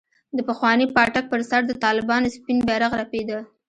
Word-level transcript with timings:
د 0.37 0.39
پخواني 0.49 0.85
پاټک 0.95 1.25
پر 1.31 1.41
سر 1.49 1.61
د 1.67 1.71
طالبانو 1.85 2.33
سپين 2.35 2.57
بيرغ 2.67 2.91
رپېده. 3.01 3.39